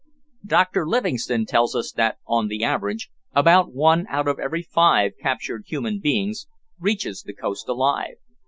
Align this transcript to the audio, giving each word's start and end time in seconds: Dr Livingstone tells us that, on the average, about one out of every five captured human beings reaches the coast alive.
Dr 0.47 0.87
Livingstone 0.87 1.45
tells 1.45 1.75
us 1.75 1.91
that, 1.91 2.17
on 2.25 2.47
the 2.47 2.63
average, 2.63 3.11
about 3.35 3.71
one 3.71 4.07
out 4.09 4.27
of 4.27 4.39
every 4.39 4.63
five 4.63 5.11
captured 5.21 5.65
human 5.67 5.99
beings 5.99 6.47
reaches 6.79 7.21
the 7.21 7.35
coast 7.35 7.69
alive. 7.69 8.15